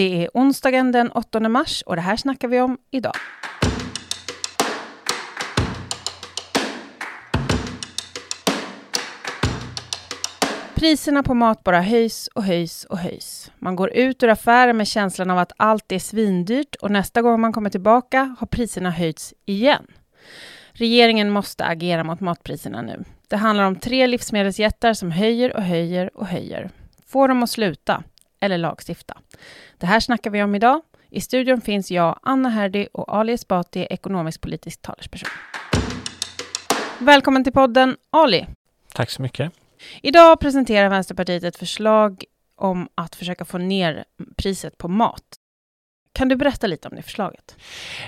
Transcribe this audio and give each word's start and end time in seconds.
Det 0.00 0.24
är 0.24 0.30
onsdagen 0.34 0.92
den 0.92 1.10
8 1.10 1.40
mars 1.40 1.82
och 1.86 1.96
det 1.96 2.02
här 2.02 2.16
snackar 2.16 2.48
vi 2.48 2.60
om 2.60 2.78
idag. 2.90 3.12
Priserna 10.74 11.22
på 11.22 11.34
mat 11.34 11.64
bara 11.64 11.80
höjs 11.80 12.28
och 12.34 12.44
höjs 12.44 12.84
och 12.84 12.98
höjs. 12.98 13.50
Man 13.58 13.76
går 13.76 13.90
ut 13.90 14.22
ur 14.22 14.28
affären 14.28 14.76
med 14.76 14.88
känslan 14.88 15.30
av 15.30 15.38
att 15.38 15.52
allt 15.56 15.92
är 15.92 15.98
svindyrt 15.98 16.74
och 16.74 16.90
nästa 16.90 17.22
gång 17.22 17.40
man 17.40 17.52
kommer 17.52 17.70
tillbaka 17.70 18.36
har 18.38 18.46
priserna 18.46 18.90
höjts 18.90 19.34
igen. 19.44 19.86
Regeringen 20.72 21.30
måste 21.30 21.64
agera 21.64 22.04
mot 22.04 22.20
matpriserna 22.20 22.82
nu. 22.82 23.04
Det 23.28 23.36
handlar 23.36 23.64
om 23.64 23.76
tre 23.76 24.06
livsmedelsjättar 24.06 24.94
som 24.94 25.10
höjer 25.10 25.56
och 25.56 25.62
höjer 25.62 26.16
och 26.16 26.26
höjer. 26.26 26.70
Få 27.06 27.26
dem 27.26 27.42
att 27.42 27.50
sluta 27.50 28.02
eller 28.40 28.58
lagstifta. 28.58 29.18
Det 29.78 29.86
här 29.86 30.00
snackar 30.00 30.30
vi 30.30 30.42
om 30.42 30.54
idag. 30.54 30.80
I 31.10 31.20
studion 31.20 31.60
finns 31.60 31.90
jag, 31.90 32.20
Anna 32.22 32.48
Herdy 32.48 32.86
och 32.92 33.14
Ali 33.14 33.32
Esbati, 33.32 33.86
ekonomisk 33.90 34.40
politisk 34.40 34.82
talesperson. 34.82 35.30
Välkommen 36.98 37.44
till 37.44 37.52
podden, 37.52 37.96
Ali. 38.10 38.46
Tack 38.94 39.10
så 39.10 39.22
mycket. 39.22 39.52
Idag 40.02 40.40
presenterar 40.40 40.88
Vänsterpartiet 40.88 41.44
ett 41.44 41.56
förslag 41.56 42.24
om 42.56 42.88
att 42.94 43.14
försöka 43.14 43.44
få 43.44 43.58
ner 43.58 44.04
priset 44.36 44.78
på 44.78 44.88
mat. 44.88 45.39
Kan 46.12 46.28
du 46.28 46.36
berätta 46.36 46.66
lite 46.66 46.88
om 46.88 46.96
det 46.96 47.02
förslaget? 47.02 47.56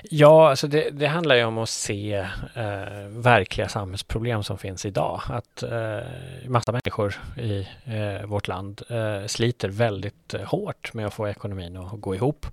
Ja, 0.02 0.50
alltså 0.50 0.66
det, 0.66 0.90
det 0.90 1.06
handlar 1.06 1.34
ju 1.34 1.44
om 1.44 1.58
att 1.58 1.68
se 1.68 2.14
eh, 2.54 3.08
verkliga 3.08 3.68
samhällsproblem 3.68 4.42
som 4.42 4.58
finns 4.58 4.86
idag. 4.86 5.20
Att 5.28 5.62
eh, 5.62 5.98
massa 6.46 6.72
människor 6.72 7.14
i 7.38 7.68
eh, 7.84 8.26
vårt 8.26 8.48
land 8.48 8.82
eh, 8.88 9.26
sliter 9.26 9.68
väldigt 9.68 10.34
eh, 10.34 10.42
hårt 10.42 10.94
med 10.94 11.06
att 11.06 11.14
få 11.14 11.28
ekonomin 11.28 11.76
att 11.76 12.00
gå 12.00 12.14
ihop. 12.14 12.46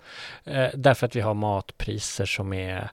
Eh, 0.44 0.67
därför 0.73 1.05
att 1.05 1.16
vi 1.16 1.22
har 1.22 1.34
matpriser 1.34 2.25
som 2.25 2.53
är 2.53 2.91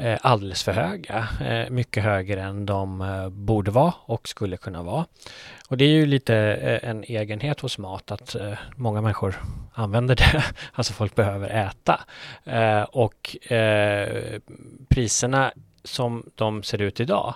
Eh, 0.00 0.18
alldeles 0.22 0.62
för 0.62 0.72
höga. 0.72 1.28
Eh, 1.40 1.70
mycket 1.70 2.02
högre 2.02 2.42
än 2.42 2.66
de 2.66 3.00
eh, 3.00 3.28
borde 3.28 3.70
vara 3.70 3.92
och 4.04 4.28
skulle 4.28 4.56
kunna 4.56 4.82
vara. 4.82 5.06
Och 5.68 5.76
det 5.76 5.84
är 5.84 5.88
ju 5.88 6.06
lite 6.06 6.34
en 6.82 7.04
egenhet 7.04 7.60
hos 7.60 7.78
mat 7.78 8.10
att 8.10 8.36
många 8.76 9.00
människor 9.00 9.34
använder 9.74 10.16
det. 10.16 10.44
Alltså 10.72 10.92
folk 10.92 11.14
behöver 11.14 11.48
äta. 11.48 12.00
Och 12.88 13.36
priserna 14.88 15.52
som 15.84 16.30
de 16.34 16.62
ser 16.62 16.82
ut 16.82 17.00
idag, 17.00 17.34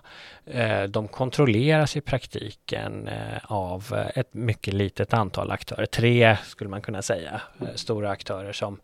de 0.89 1.09
kontrolleras 1.09 1.97
i 1.97 2.01
praktiken 2.01 3.09
av 3.43 4.09
ett 4.15 4.35
mycket 4.35 4.75
litet 4.75 5.15
antal 5.15 5.51
aktörer. 5.51 5.87
Tre 5.87 6.37
skulle 6.45 6.71
man 6.71 6.83
kunna 6.83 7.03
säga, 7.03 7.41
stora 7.75 8.11
aktörer 8.11 8.53
som 8.53 8.81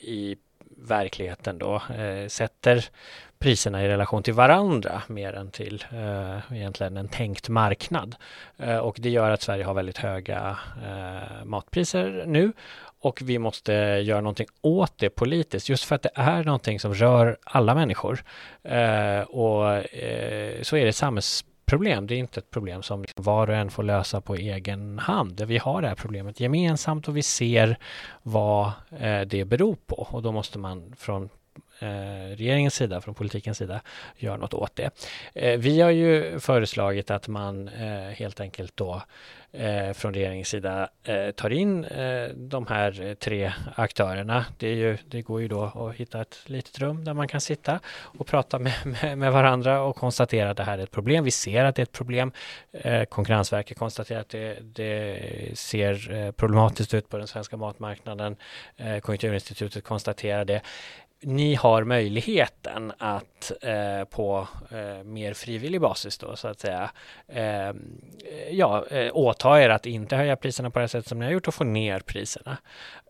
i 0.00 0.36
verkligheten 0.76 1.58
då 1.58 1.74
eh, 1.74 2.28
sätter 2.28 2.84
priserna 3.38 3.84
i 3.84 3.88
relation 3.88 4.22
till 4.22 4.34
varandra 4.34 5.02
mer 5.06 5.32
än 5.32 5.50
till 5.50 5.84
eh, 5.92 6.56
egentligen 6.56 6.96
en 6.96 7.08
tänkt 7.08 7.48
marknad. 7.48 8.16
Eh, 8.56 8.78
och 8.78 8.96
det 9.00 9.10
gör 9.10 9.30
att 9.30 9.42
Sverige 9.42 9.64
har 9.64 9.74
väldigt 9.74 9.98
höga 9.98 10.58
eh, 10.86 11.44
matpriser 11.44 12.24
nu 12.26 12.52
och 13.00 13.22
vi 13.22 13.38
måste 13.38 13.72
göra 13.72 14.20
någonting 14.20 14.46
åt 14.60 14.92
det 14.98 15.10
politiskt 15.10 15.68
just 15.68 15.84
för 15.84 15.94
att 15.94 16.02
det 16.02 16.10
är 16.14 16.44
någonting 16.44 16.80
som 16.80 16.94
rör 16.94 17.36
alla 17.44 17.74
människor. 17.74 18.24
Eh, 18.62 19.20
och 19.20 19.74
eh, 19.74 20.62
så 20.62 20.76
är 20.76 20.84
det 20.84 20.92
samhälls 20.92 21.44
problem. 21.66 22.06
Det 22.06 22.14
är 22.14 22.18
inte 22.18 22.40
ett 22.40 22.50
problem 22.50 22.82
som 22.82 23.02
liksom 23.02 23.24
var 23.24 23.48
och 23.48 23.56
en 23.56 23.70
får 23.70 23.82
lösa 23.82 24.20
på 24.20 24.34
egen 24.34 24.98
hand. 24.98 25.40
Vi 25.40 25.58
har 25.58 25.82
det 25.82 25.88
här 25.88 25.94
problemet 25.94 26.40
gemensamt 26.40 27.08
och 27.08 27.16
vi 27.16 27.22
ser 27.22 27.78
vad 28.22 28.66
eh, 28.98 29.20
det 29.20 29.44
beror 29.44 29.76
på 29.86 29.96
och 29.96 30.22
då 30.22 30.32
måste 30.32 30.58
man 30.58 30.94
från 30.96 31.28
Eh, 31.78 32.36
regeringens 32.36 32.74
sida, 32.74 33.00
från 33.00 33.14
politikens 33.14 33.58
sida, 33.58 33.80
gör 34.16 34.36
något 34.36 34.54
åt 34.54 34.76
det. 34.76 34.90
Eh, 35.34 35.58
vi 35.58 35.80
har 35.80 35.90
ju 35.90 36.40
föreslagit 36.40 37.10
att 37.10 37.28
man 37.28 37.68
eh, 37.68 38.10
helt 38.10 38.40
enkelt 38.40 38.76
då 38.76 39.02
från 39.94 40.14
regeringens 40.14 40.48
sida 40.48 40.88
tar 41.36 41.50
in 41.50 41.86
de 42.34 42.66
här 42.66 43.14
tre 43.14 43.52
aktörerna. 43.74 44.44
Det, 44.58 44.74
ju, 44.74 44.98
det, 45.08 45.22
går 45.22 45.40
ju 45.40 45.48
då 45.48 45.62
att 45.62 45.94
hitta 45.94 46.20
ett 46.20 46.38
litet 46.46 46.78
rum 46.78 47.04
där 47.04 47.14
man 47.14 47.28
kan 47.28 47.40
sitta 47.40 47.80
och 48.02 48.26
prata 48.26 48.58
med, 48.58 48.72
med, 48.84 49.18
med 49.18 49.32
varandra 49.32 49.82
och 49.82 49.96
konstatera 49.96 50.50
att 50.50 50.56
det 50.56 50.62
här 50.62 50.78
är 50.78 50.82
ett 50.82 50.90
problem. 50.90 51.24
Vi 51.24 51.30
ser 51.30 51.64
att 51.64 51.74
det 51.74 51.82
är 51.82 51.84
ett 51.84 51.92
problem. 51.92 52.32
Konkurrensverket 53.08 53.78
konstaterar 53.78 54.20
att 54.20 54.28
det, 54.28 54.58
det 54.60 55.58
ser 55.58 56.32
problematiskt 56.32 56.94
ut 56.94 57.08
på 57.08 57.18
den 57.18 57.26
svenska 57.26 57.56
matmarknaden. 57.56 58.36
Konjunkturinstitutet 59.02 59.84
konstaterar 59.84 60.44
det 60.44 60.60
ni 61.22 61.54
har 61.54 61.84
möjligheten 61.84 62.92
att 62.98 63.52
eh, 63.62 64.04
på 64.04 64.48
eh, 64.70 65.04
mer 65.04 65.34
frivillig 65.34 65.80
basis 65.80 66.18
då 66.18 66.36
så 66.36 66.48
att 66.48 66.60
säga 66.60 66.90
ehm, 67.28 68.00
eh, 68.24 68.54
ja, 68.54 68.86
eh, 68.90 69.10
åta 69.16 69.62
er 69.62 69.68
att 69.68 69.86
inte 69.86 70.16
höja 70.16 70.36
priserna 70.36 70.70
på 70.70 70.78
det 70.78 70.88
sätt 70.88 71.06
som 71.06 71.18
ni 71.18 71.24
har 71.24 71.32
gjort 71.32 71.48
och 71.48 71.54
få 71.54 71.64
ner 71.64 72.00
priserna. 72.00 72.56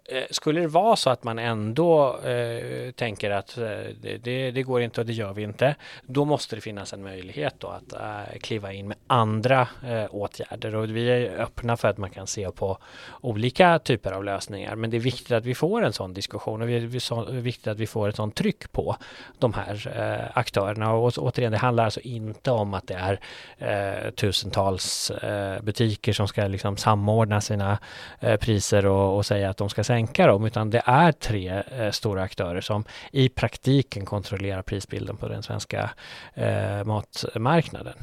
Eh, 0.09 0.25
skulle 0.31 0.61
det 0.61 0.69
vara 0.69 0.97
så 0.97 1.11
att 1.11 1.25
man 1.25 1.39
ändå 1.39 2.19
eh, 2.19 2.91
tänker 2.91 3.31
att 3.31 3.59
eh, 3.59 3.65
det, 4.01 4.19
det, 4.23 4.51
det, 4.51 4.63
går 4.63 4.83
inte 4.83 5.01
och 5.01 5.07
det 5.07 5.13
gör 5.13 5.33
vi 5.33 5.43
inte, 5.43 5.75
då 6.03 6.25
måste 6.25 6.57
det 6.57 6.61
finnas 6.61 6.93
en 6.93 7.03
möjlighet 7.03 7.55
då 7.59 7.69
att 7.69 7.93
eh, 7.93 8.39
kliva 8.41 8.73
in 8.73 8.89
med 8.89 8.97
andra 9.07 9.69
eh, 9.87 10.05
åtgärder 10.11 10.75
och 10.75 10.91
vi 10.91 11.11
är 11.11 11.41
öppna 11.41 11.77
för 11.77 11.89
att 11.89 11.99
man 11.99 12.11
kan 12.11 12.27
se 12.27 12.51
på 12.51 12.79
olika 13.21 13.79
typer 13.79 14.13
av 14.13 14.25
lösningar. 14.25 14.77
Men 14.77 14.91
det 14.91 14.97
är 14.97 15.01
viktigt 15.01 15.33
att 15.33 15.45
vi 15.45 15.55
får 15.55 15.83
en 15.83 15.93
sån 15.93 16.15
diskussion 16.15 16.63
och 16.63 16.69
det 16.69 16.75
är 16.75 17.41
viktigt 17.41 17.67
att 17.67 17.79
vi 17.79 17.87
får 17.87 17.96
får 17.97 18.09
ett 18.09 18.17
sånt 18.17 18.35
tryck 18.35 18.73
på 18.73 18.97
de 19.39 19.55
här 19.55 19.93
eh, 19.97 20.39
aktörerna. 20.39 20.93
Och 20.93 21.13
återigen, 21.19 21.53
det 21.53 21.59
handlar 21.59 21.85
alltså 21.85 22.01
inte 22.01 22.51
om 22.51 22.75
att 22.75 22.87
det 22.87 22.95
är 22.95 23.21
eh, 23.59 24.11
tusentals 24.11 25.11
eh, 25.11 25.63
butiker 25.63 26.13
som 26.13 26.29
ska 26.29 26.47
liksom 26.47 26.77
samordna 26.77 27.41
sina 27.41 27.79
eh, 28.21 28.37
priser 28.37 28.87
och, 28.87 29.17
och 29.17 29.27
säga 29.27 29.51
att 29.51 29.57
de 29.57 29.69
ska 29.69 29.85
sänka 29.85 30.27
dem 30.27 30.45
utan 30.45 30.71
det 30.71 30.83
är 30.85 31.13
tre 31.13 31.63
eh, 31.79 31.91
stora 31.91 32.23
aktörer 32.23 32.61
som 32.61 32.85
i 33.13 33.29
praktiken 33.29 34.05
kontrollerar 34.05 34.63
prisbilden 34.63 35.17
på 35.17 35.29
den 35.29 35.43
svenska 35.43 35.91
eh, 36.35 36.85
matmarknaden. 36.85 37.95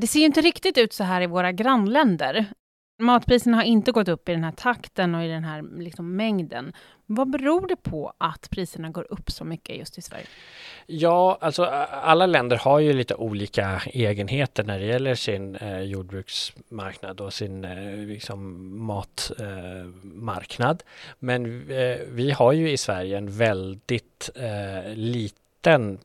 Det 0.00 0.06
ser 0.06 0.20
ju 0.20 0.26
inte 0.26 0.40
riktigt 0.40 0.78
ut 0.78 0.92
så 0.92 1.04
här 1.04 1.22
i 1.22 1.26
våra 1.26 1.52
grannländer. 1.52 2.46
Matpriserna 2.98 3.56
har 3.56 3.64
inte 3.64 3.92
gått 3.92 4.08
upp 4.08 4.28
i 4.28 4.32
den 4.32 4.44
här 4.44 4.52
takten 4.52 5.14
och 5.14 5.24
i 5.24 5.28
den 5.28 5.44
här 5.44 5.64
liksom, 5.78 6.16
mängden. 6.16 6.72
Vad 7.06 7.30
beror 7.30 7.68
det 7.68 7.76
på 7.76 8.12
att 8.18 8.50
priserna 8.50 8.90
går 8.90 9.06
upp 9.12 9.30
så 9.30 9.44
mycket 9.44 9.76
just 9.76 9.98
i 9.98 10.02
Sverige? 10.02 10.26
Ja, 10.86 11.38
alltså 11.40 11.64
alla 11.90 12.26
länder 12.26 12.56
har 12.56 12.78
ju 12.78 12.92
lite 12.92 13.14
olika 13.14 13.82
egenheter 13.86 14.64
när 14.64 14.78
det 14.78 14.84
gäller 14.84 15.14
sin 15.14 15.56
eh, 15.56 15.80
jordbruksmarknad 15.80 17.20
och 17.20 17.32
sin 17.32 17.64
eh, 17.64 17.96
liksom 17.96 18.66
matmarknad. 18.86 20.82
Eh, 20.86 20.86
Men 21.18 21.70
eh, 21.70 21.96
vi 22.08 22.30
har 22.30 22.52
ju 22.52 22.70
i 22.70 22.76
Sverige 22.76 23.18
en 23.18 23.30
väldigt 23.38 24.30
eh, 24.34 24.94
liten 24.94 25.98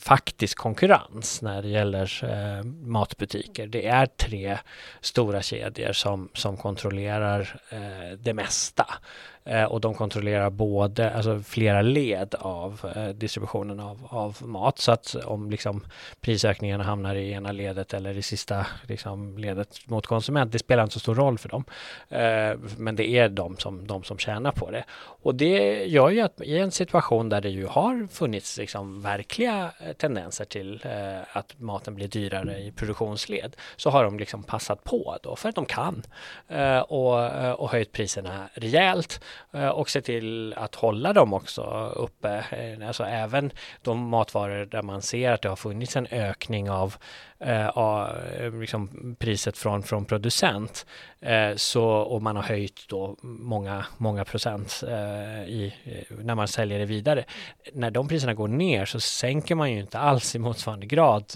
faktisk 0.00 0.58
konkurrens 0.58 1.42
när 1.42 1.62
det 1.62 1.68
gäller 1.68 2.24
eh, 2.24 2.64
matbutiker. 2.64 3.66
Det 3.66 3.86
är 3.86 4.06
tre 4.06 4.58
stora 5.00 5.42
kedjor 5.42 5.92
som, 5.92 6.28
som 6.34 6.56
kontrollerar 6.56 7.60
eh, 7.70 8.18
det 8.18 8.34
mesta. 8.34 8.86
Eh, 9.46 9.64
och 9.64 9.80
de 9.80 9.94
kontrollerar 9.94 10.50
både, 10.50 11.10
alltså 11.10 11.40
flera 11.40 11.82
led 11.82 12.34
av 12.38 12.92
eh, 12.96 13.08
distributionen 13.08 13.80
av, 13.80 14.06
av 14.10 14.36
mat. 14.40 14.78
Så 14.78 14.92
att 14.92 15.14
om 15.14 15.50
liksom 15.50 15.84
prisökningarna 16.20 16.84
hamnar 16.84 17.14
i 17.14 17.32
ena 17.32 17.52
ledet 17.52 17.94
eller 17.94 18.18
i 18.18 18.22
sista 18.22 18.66
liksom, 18.88 19.38
ledet 19.38 19.88
mot 19.88 20.06
konsument, 20.06 20.52
det 20.52 20.58
spelar 20.58 20.82
inte 20.82 20.92
så 20.92 21.00
stor 21.00 21.14
roll 21.14 21.38
för 21.38 21.48
dem. 21.48 21.64
Eh, 22.08 22.58
men 22.76 22.96
det 22.96 23.08
är 23.08 23.28
de 23.28 23.56
som, 23.56 23.86
de 23.86 24.04
som 24.04 24.18
tjänar 24.18 24.52
på 24.52 24.70
det. 24.70 24.84
Och 25.22 25.34
det 25.34 25.84
gör 25.84 26.10
ju 26.10 26.20
att 26.20 26.40
i 26.40 26.58
en 26.58 26.70
situation 26.70 27.28
där 27.28 27.40
det 27.40 27.50
ju 27.50 27.66
har 27.66 28.08
funnits 28.12 28.58
liksom 28.58 29.02
verkliga 29.02 29.70
tendenser 29.96 30.44
till 30.44 30.80
att 31.32 31.60
maten 31.60 31.94
blir 31.94 32.08
dyrare 32.08 32.58
i 32.58 32.72
produktionsled 32.72 33.56
så 33.76 33.90
har 33.90 34.04
de 34.04 34.18
liksom 34.18 34.42
passat 34.42 34.84
på 34.84 35.18
då 35.22 35.36
för 35.36 35.48
att 35.48 35.54
de 35.54 35.66
kan 35.66 36.02
och, 36.88 37.14
och 37.60 37.70
höjt 37.70 37.92
priserna 37.92 38.48
rejält 38.54 39.20
Eh, 39.52 39.68
och 39.68 39.90
se 39.90 40.00
till 40.00 40.54
att 40.56 40.74
hålla 40.74 41.12
dem 41.12 41.32
också 41.32 41.62
uppe. 41.96 42.44
Eh, 42.50 42.88
alltså 42.88 43.04
även 43.04 43.50
de 43.82 44.08
matvaror 44.08 44.66
där 44.66 44.82
man 44.82 45.02
ser 45.02 45.32
att 45.32 45.42
det 45.42 45.48
har 45.48 45.56
funnits 45.56 45.96
en 45.96 46.06
ökning 46.06 46.66
eh, 46.66 47.68
av 47.68 48.10
eh, 48.40 48.60
liksom 48.60 49.16
priset 49.18 49.58
från, 49.58 49.82
från 49.82 50.04
producent 50.04 50.86
eh, 51.20 51.54
så, 51.56 51.84
och 51.84 52.22
man 52.22 52.36
har 52.36 52.42
höjt 52.42 52.88
då 52.88 53.16
många, 53.22 53.84
många 53.96 54.24
procent 54.24 54.82
eh, 54.88 55.42
i, 55.48 55.74
när 56.10 56.34
man 56.34 56.48
säljer 56.48 56.78
det 56.78 56.84
vidare. 56.84 57.24
När 57.72 57.90
de 57.90 58.08
priserna 58.08 58.34
går 58.34 58.48
ner 58.48 58.84
så 58.84 59.00
sänker 59.00 59.54
man 59.54 59.72
ju 59.72 59.80
inte 59.80 59.98
alls 59.98 60.34
i 60.34 60.38
motsvarande 60.38 60.86
grad 60.86 61.32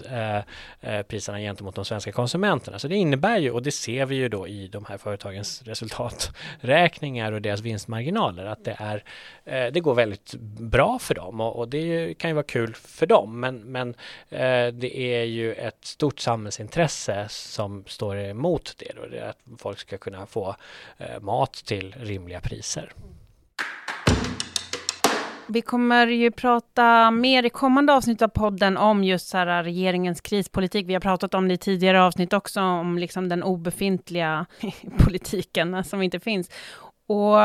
eh, 0.81 1.01
priserna 1.01 1.39
gentemot 1.39 1.75
de 1.75 1.85
svenska 1.85 2.11
konsumenterna. 2.11 2.79
Så 2.79 2.87
det 2.87 2.95
innebär 2.95 3.37
ju, 3.37 3.51
och 3.51 3.63
det 3.63 3.71
ser 3.71 4.05
vi 4.05 4.15
ju 4.15 4.29
då 4.29 4.47
i 4.47 4.67
de 4.67 4.85
här 4.85 4.97
företagens 4.97 5.61
resultaträkningar 5.63 7.31
och 7.31 7.41
deras 7.41 7.61
vinstmarginaler, 7.91 8.45
att 8.45 8.63
det, 8.63 8.75
är, 8.79 9.03
eh, 9.45 9.71
det 9.71 9.79
går 9.79 9.95
väldigt 9.95 10.33
bra 10.59 10.99
för 10.99 11.15
dem 11.15 11.41
och, 11.41 11.55
och, 11.55 11.69
det 11.69 12.13
kan 12.17 12.29
ju 12.29 12.33
vara 12.33 12.43
kul 12.43 12.73
för 12.73 13.05
dem. 13.05 13.39
Men, 13.39 13.57
men 13.57 13.89
eh, 14.29 14.67
det 14.73 14.97
är 14.97 15.23
ju 15.23 15.53
ett 15.53 15.85
stort 15.85 16.19
samhällsintresse 16.19 17.25
som 17.29 17.83
står 17.87 18.17
emot 18.17 18.75
det. 18.77 18.91
Då, 18.95 19.07
det 19.07 19.19
är 19.19 19.29
att 19.29 19.39
folk 19.57 19.79
ska 19.79 19.97
kunna 19.97 20.25
få 20.25 20.55
eh, 20.97 21.19
mat 21.21 21.53
till 21.53 21.95
rimliga 21.99 22.41
priser. 22.41 22.93
Vi 25.47 25.61
kommer 25.61 26.07
ju 26.07 26.31
prata 26.31 27.11
mer 27.11 27.45
i 27.45 27.49
kommande 27.49 27.93
avsnitt 27.93 28.21
av 28.21 28.27
podden 28.27 28.77
om 28.77 29.03
just 29.03 29.27
så 29.27 29.37
här 29.37 29.63
regeringens 29.63 30.21
krispolitik. 30.21 30.87
Vi 30.87 30.93
har 30.93 31.01
pratat 31.01 31.33
om 31.33 31.47
det 31.47 31.53
i 31.53 31.57
tidigare 31.57 32.03
avsnitt 32.03 32.33
också, 32.33 32.61
om 32.61 32.97
liksom 32.97 33.29
den 33.29 33.43
obefintliga 33.43 34.45
politiken 34.97 35.83
som 35.83 36.01
inte 36.01 36.19
finns. 36.19 36.49
Och 37.07 37.37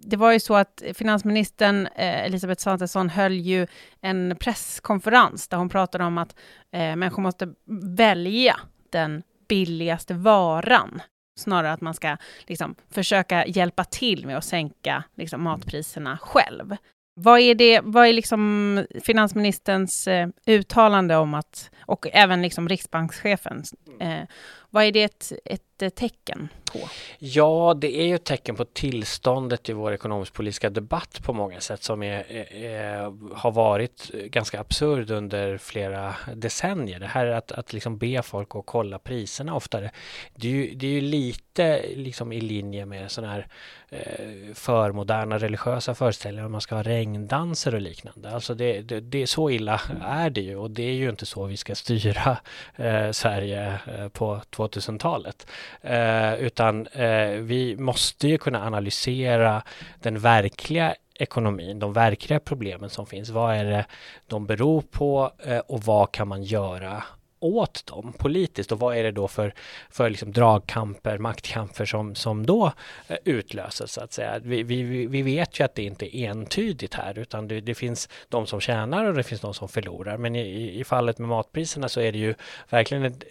det 0.00 0.16
var 0.16 0.32
ju 0.32 0.40
så 0.40 0.54
att 0.54 0.82
finansministern 0.94 1.86
eh, 1.86 2.24
Elisabeth 2.24 2.62
Svantesson 2.62 3.08
höll 3.08 3.32
ju 3.32 3.66
en 4.00 4.36
presskonferens 4.40 5.48
där 5.48 5.56
hon 5.56 5.68
pratade 5.68 6.04
om 6.04 6.18
att 6.18 6.36
eh, 6.72 6.96
människor 6.96 7.22
måste 7.22 7.54
välja 7.96 8.56
den 8.90 9.22
billigaste 9.48 10.14
varan 10.14 11.00
snarare 11.38 11.72
att 11.72 11.80
man 11.80 11.94
ska 11.94 12.16
liksom, 12.46 12.74
försöka 12.90 13.46
hjälpa 13.46 13.84
till 13.84 14.26
med 14.26 14.38
att 14.38 14.44
sänka 14.44 15.04
liksom, 15.16 15.42
matpriserna 15.42 16.18
själv. 16.22 16.76
Vad 17.20 17.40
är, 17.40 17.54
det, 17.54 17.80
vad 17.84 18.06
är 18.06 18.12
liksom 18.12 18.86
finansministerns 19.04 20.08
eh, 20.08 20.28
uttalande 20.46 21.16
om 21.16 21.34
att, 21.34 21.70
och 21.86 22.06
även 22.12 22.42
liksom 22.42 22.68
riksbankschefen, 22.68 23.62
eh, 24.00 24.22
vad 24.70 24.84
är 24.84 24.92
det 24.92 25.02
ett, 25.02 25.32
ett 25.44 25.82
eh, 25.82 25.88
tecken 25.88 26.48
på? 26.72 26.78
Ja, 27.18 27.74
det 27.80 28.00
är 28.00 28.06
ju 28.06 28.14
ett 28.14 28.24
tecken 28.24 28.56
på 28.56 28.64
tillståndet 28.64 29.68
i 29.68 29.72
vår 29.72 29.92
ekonomisk-politiska 29.92 30.70
debatt 30.70 31.20
på 31.22 31.32
många 31.32 31.60
sätt 31.60 31.82
som 31.82 32.02
är, 32.02 32.32
är, 32.52 33.34
har 33.34 33.50
varit 33.50 34.10
ganska 34.12 34.60
absurd 34.60 35.10
under 35.10 35.58
flera 35.58 36.14
decennier. 36.34 37.00
Det 37.00 37.06
här 37.06 37.26
att, 37.26 37.52
att 37.52 37.72
liksom 37.72 37.98
be 37.98 38.22
folk 38.22 38.56
att 38.56 38.66
kolla 38.66 38.98
priserna 38.98 39.54
oftare, 39.54 39.90
det 40.34 40.48
är 40.48 40.52
ju, 40.52 40.74
det 40.74 40.86
är 40.86 40.90
ju 40.90 41.00
lite 41.00 41.84
liksom 41.94 42.32
i 42.32 42.40
linje 42.40 42.86
med 42.86 43.10
sådana 43.10 43.32
här 43.32 43.46
eh, 43.88 44.54
förmoderna 44.54 45.38
religiösa 45.38 45.94
föreställningar 45.94 46.46
om 46.46 46.52
man 46.52 46.60
ska 46.60 46.74
ha 46.74 46.82
regndanser 46.82 47.74
och 47.74 47.80
liknande. 47.80 48.30
Alltså 48.30 48.54
det, 48.54 48.80
det, 48.80 49.00
det, 49.00 49.22
är 49.22 49.26
så 49.26 49.50
illa 49.50 49.80
är 50.02 50.30
det 50.30 50.40
ju 50.40 50.56
och 50.56 50.70
det 50.70 50.82
är 50.82 50.92
ju 50.92 51.10
inte 51.10 51.26
så 51.26 51.44
vi 51.44 51.56
ska 51.56 51.74
styra 51.74 52.36
eh, 52.76 53.10
Sverige 53.10 53.78
eh, 53.86 54.08
på 54.08 54.40
2000-talet. 54.58 55.46
Eh, 55.80 56.34
utan 56.34 56.86
eh, 56.86 57.28
vi 57.28 57.76
måste 57.76 58.28
ju 58.28 58.38
kunna 58.38 58.66
analysera 58.66 59.62
den 60.02 60.18
verkliga 60.18 60.94
ekonomin, 61.14 61.78
de 61.78 61.92
verkliga 61.92 62.40
problemen 62.40 62.90
som 62.90 63.06
finns. 63.06 63.30
Vad 63.30 63.54
är 63.54 63.64
det 63.64 63.86
de 64.26 64.46
beror 64.46 64.80
på 64.80 65.32
eh, 65.44 65.58
och 65.58 65.82
vad 65.82 66.12
kan 66.12 66.28
man 66.28 66.42
göra 66.42 67.02
åt 67.40 67.86
dem 67.86 68.12
politiskt 68.18 68.72
och 68.72 68.78
vad 68.78 68.96
är 68.96 69.02
det 69.02 69.10
då 69.10 69.28
för, 69.28 69.54
för 69.90 70.10
liksom 70.10 70.32
dragkamper, 70.32 71.18
maktkamper 71.18 71.84
som, 71.84 72.14
som 72.14 72.46
då 72.46 72.72
eh, 73.08 73.16
utlöses 73.24 73.92
så 73.92 74.00
att 74.00 74.12
säga. 74.12 74.38
Vi, 74.38 74.62
vi, 74.62 75.06
vi 75.06 75.22
vet 75.22 75.60
ju 75.60 75.64
att 75.64 75.74
det 75.74 75.82
inte 75.82 76.16
är 76.16 76.30
entydigt 76.30 76.94
här 76.94 77.18
utan 77.18 77.48
det, 77.48 77.60
det 77.60 77.74
finns 77.74 78.08
de 78.28 78.46
som 78.46 78.60
tjänar 78.60 79.04
och 79.04 79.14
det 79.14 79.22
finns 79.22 79.40
de 79.40 79.54
som 79.54 79.68
förlorar. 79.68 80.16
Men 80.16 80.36
i, 80.36 80.80
i 80.80 80.84
fallet 80.84 81.18
med 81.18 81.28
matpriserna 81.28 81.88
så 81.88 82.00
är 82.00 82.12
det 82.12 82.18
ju 82.18 82.34
verkligen 82.68 83.04
ett 83.04 83.24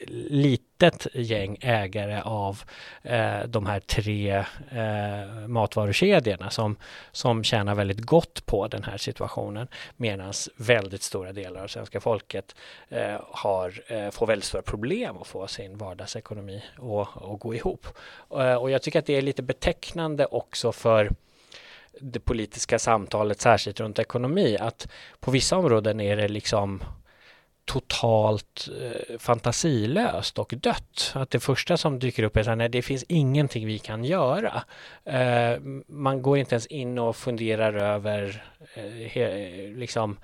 litet 0.80 1.08
gäng 1.14 1.58
ägare 1.62 2.22
av 2.22 2.62
eh, 3.04 3.40
de 3.48 3.66
här 3.66 3.80
tre 3.80 4.36
eh, 4.72 5.48
matvarukedjorna 5.48 6.50
som, 6.50 6.78
som 7.12 7.44
tjänar 7.44 7.76
väldigt 7.76 8.02
gott 8.02 8.46
på 8.46 8.68
den 8.68 8.84
här 8.84 8.98
situationen 8.98 9.68
medan 9.96 10.34
väldigt 10.58 11.02
stora 11.02 11.34
delar 11.34 11.64
av 11.64 11.68
svenska 11.68 12.00
folket 12.00 12.56
eh, 12.90 13.22
har 13.32 13.74
eh, 13.88 14.10
får 14.10 14.28
väldigt 14.28 14.46
stora 14.46 14.62
problem 14.62 15.18
att 15.18 15.28
få 15.28 15.48
sin 15.48 15.78
vardagsekonomi 15.78 16.64
att, 16.76 17.40
gå 17.40 17.56
ihop. 17.56 17.88
Eh, 18.32 18.56
och 18.56 18.72
jag 18.72 18.82
tycker 18.82 19.00
att 19.00 19.06
det 19.06 19.16
är 19.16 19.22
lite 19.22 19.44
betecknande 19.44 20.26
också 20.26 20.72
för 20.72 21.10
det 22.00 22.20
politiska 22.20 22.80
samtalet, 22.80 23.42
särskilt 23.42 23.80
runt 23.80 24.00
ekonomi, 24.00 24.58
att 24.60 24.88
på 25.20 25.32
vissa 25.32 25.58
områden 25.58 26.00
är 26.00 26.18
det 26.18 26.28
liksom 26.28 26.84
totalt 27.68 28.70
eh, 28.82 29.18
fantasilöst 29.20 30.40
och 30.40 30.54
dött. 30.58 31.12
Att 31.16 31.30
det 31.30 31.40
första 31.40 31.78
som 31.78 32.00
dyker 32.00 32.24
upp 32.24 32.38
är 32.38 32.44
så 32.44 32.50
här, 32.50 32.56
nej 32.56 32.70
det 32.70 32.82
finns 32.82 33.06
ingenting 33.08 33.68
vi 33.68 33.80
kan 33.80 34.04
göra. 34.04 34.64
Eh, 35.06 35.60
man 35.88 36.22
går 36.22 36.38
inte 36.38 36.56
ens 36.56 36.68
in 36.68 37.00
och 37.00 37.16
funderar 37.16 37.74
över 37.74 38.44
eh, 38.74 38.84
he, 38.84 39.28
liksom 39.76 40.18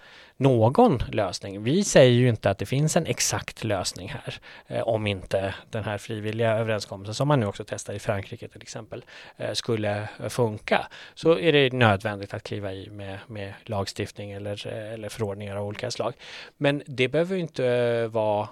någon 0.43 1.03
lösning. 1.11 1.63
Vi 1.63 1.83
säger 1.83 2.11
ju 2.11 2.29
inte 2.29 2.49
att 2.49 2.57
det 2.57 2.65
finns 2.65 2.97
en 2.97 3.05
exakt 3.05 3.63
lösning 3.63 4.09
här 4.09 4.39
eh, 4.67 4.81
om 4.81 5.07
inte 5.07 5.55
den 5.69 5.83
här 5.83 5.97
frivilliga 5.97 6.51
överenskommelsen 6.51 7.15
som 7.15 7.27
man 7.27 7.39
nu 7.39 7.45
också 7.45 7.63
testar 7.67 7.93
i 7.93 7.99
Frankrike 7.99 8.47
till 8.47 8.61
exempel 8.61 9.05
eh, 9.37 9.53
skulle 9.53 10.09
funka. 10.29 10.87
Så 11.13 11.39
är 11.39 11.51
det 11.51 11.73
nödvändigt 11.73 12.33
att 12.33 12.43
kliva 12.43 12.73
i 12.73 12.89
med, 12.89 13.19
med 13.27 13.53
lagstiftning 13.65 14.31
eller, 14.31 14.67
eh, 14.67 14.93
eller 14.93 15.09
förordningar 15.09 15.55
av 15.55 15.67
olika 15.67 15.91
slag. 15.91 16.13
Men 16.57 16.83
det 16.85 17.07
behöver 17.07 17.35
inte 17.35 18.07
vara 18.07 18.47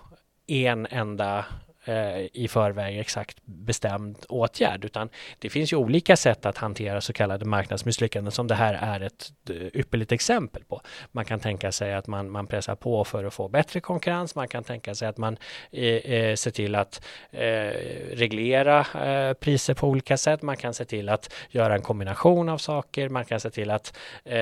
en 0.47 0.87
enda 0.89 1.45
Eh, 1.85 2.25
i 2.33 2.47
förväg 2.47 2.99
exakt 2.99 3.37
bestämd 3.45 4.17
åtgärd 4.29 4.85
utan 4.85 5.09
det 5.39 5.49
finns 5.49 5.73
ju 5.73 5.77
olika 5.77 6.15
sätt 6.15 6.45
att 6.45 6.57
hantera 6.57 7.01
så 7.01 7.13
kallade 7.13 7.45
marknadsmisslyckanden 7.45 8.31
som 8.31 8.47
det 8.47 8.55
här 8.55 8.73
är 8.73 8.99
ett 8.99 9.31
eh, 9.49 9.55
ypperligt 9.55 10.11
exempel 10.11 10.63
på. 10.63 10.81
Man 11.11 11.25
kan 11.25 11.39
tänka 11.39 11.71
sig 11.71 11.93
att 11.93 12.07
man, 12.07 12.31
man 12.31 12.47
pressar 12.47 12.75
på 12.75 13.03
för 13.03 13.23
att 13.23 13.33
få 13.33 13.47
bättre 13.47 13.79
konkurrens. 13.79 14.35
Man 14.35 14.47
kan 14.47 14.63
tänka 14.63 14.95
sig 14.95 15.07
att 15.07 15.17
man 15.17 15.37
eh, 15.71 15.83
eh, 15.83 16.35
ser 16.35 16.51
till 16.51 16.75
att 16.75 17.05
eh, 17.31 17.41
reglera 18.13 18.79
eh, 18.79 19.33
priser 19.33 19.73
på 19.73 19.87
olika 19.87 20.17
sätt. 20.17 20.41
Man 20.41 20.57
kan 20.57 20.73
se 20.73 20.85
till 20.85 21.09
att 21.09 21.33
göra 21.49 21.75
en 21.75 21.81
kombination 21.81 22.49
av 22.49 22.57
saker. 22.57 23.09
Man 23.09 23.25
kan 23.25 23.39
se 23.39 23.49
till 23.49 23.71
att 23.71 23.97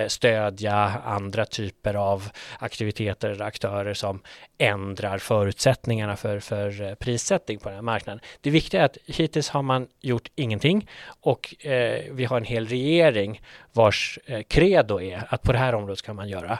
stödja 0.07 0.75
andra 1.05 1.45
typer 1.45 1.93
av 1.93 2.29
aktiviteter 2.59 3.29
eller 3.29 3.45
aktörer 3.45 3.93
som 3.93 4.21
ändrar 4.59 5.17
förutsättningarna 5.17 6.15
för, 6.15 6.39
för 6.39 6.81
eh, 6.81 6.93
prissättning 6.95 7.59
på 7.59 7.69
den 7.69 7.75
här 7.75 7.81
marknaden. 7.81 8.21
Det 8.41 8.49
viktiga 8.49 8.81
är 8.81 8.85
att 8.85 8.97
hittills 9.05 9.49
har 9.49 9.61
man 9.61 9.87
gjort 9.99 10.31
ingenting 10.35 10.89
och 11.21 11.65
eh, 11.65 12.03
vi 12.11 12.25
har 12.25 12.37
en 12.37 12.43
hel 12.43 12.67
regering 12.67 13.41
vars 13.73 14.19
eh, 14.25 14.41
credo 14.41 15.01
är 15.01 15.23
att 15.29 15.41
på 15.41 15.51
det 15.51 15.57
här 15.57 15.75
området 15.75 15.99
ska 15.99 16.13
man 16.13 16.29
göra 16.29 16.59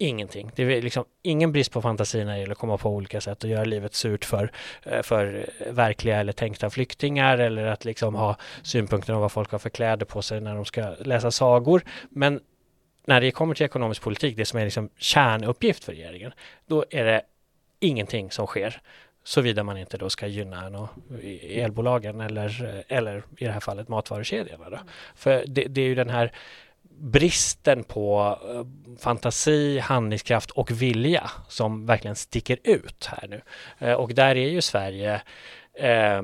ingenting. 0.00 0.50
Det 0.56 0.62
är 0.62 0.82
liksom 0.82 1.04
ingen 1.22 1.52
brist 1.52 1.72
på 1.72 1.82
fantasi 1.82 2.24
när 2.24 2.32
det 2.32 2.38
gäller 2.38 2.52
att 2.52 2.58
komma 2.58 2.78
på 2.78 2.90
olika 2.90 3.20
sätt 3.20 3.44
och 3.44 3.50
göra 3.50 3.64
livet 3.64 3.94
surt 3.94 4.24
för, 4.24 4.52
eh, 4.82 5.02
för 5.02 5.46
eh, 5.58 5.72
verkliga 5.72 6.16
eller 6.16 6.32
tänkta 6.32 6.70
flyktingar 6.70 7.38
eller 7.38 7.66
att 7.66 7.84
liksom 7.84 8.14
ha 8.14 8.36
synpunkter 8.62 9.12
om 9.12 9.20
vad 9.20 9.32
folk 9.32 9.50
har 9.52 9.58
för 9.58 9.70
kläder 9.70 10.06
på 10.06 10.22
sig 10.22 10.40
när 10.40 10.54
de 10.54 10.64
ska 10.64 10.94
läsa 11.00 11.30
sagor. 11.30 11.82
Men 12.10 12.40
när 13.06 13.20
det 13.20 13.30
kommer 13.30 13.54
till 13.54 13.66
ekonomisk 13.66 14.02
politik, 14.02 14.36
det 14.36 14.44
som 14.44 14.58
är 14.58 14.64
liksom 14.64 14.90
kärnuppgift 14.96 15.84
för 15.84 15.92
regeringen, 15.92 16.32
då 16.66 16.84
är 16.90 17.04
det 17.04 17.22
ingenting 17.80 18.30
som 18.30 18.46
sker. 18.46 18.80
Såvida 19.24 19.62
man 19.62 19.78
inte 19.78 19.98
då 19.98 20.10
ska 20.10 20.26
gynna 20.26 20.68
no, 20.68 20.88
elbolagen 21.42 22.20
eller, 22.20 22.84
eller 22.88 23.22
i 23.36 23.44
det 23.44 23.52
här 23.52 23.60
fallet 23.60 23.88
matvarukedjorna. 23.88 24.70
Då. 24.70 24.78
För 25.14 25.44
det, 25.46 25.64
det 25.64 25.80
är 25.80 25.86
ju 25.86 25.94
den 25.94 26.10
här 26.10 26.32
bristen 27.00 27.84
på 27.84 28.38
eh, 28.48 28.96
fantasi, 28.98 29.78
handlingskraft 29.78 30.50
och 30.50 30.70
vilja 30.70 31.30
som 31.48 31.86
verkligen 31.86 32.16
sticker 32.16 32.58
ut 32.64 33.10
här 33.12 33.28
nu. 33.28 33.40
Eh, 33.78 33.94
och 33.94 34.14
där 34.14 34.36
är 34.36 34.48
ju 34.48 34.60
Sverige 34.60 35.22
eh, 35.74 36.22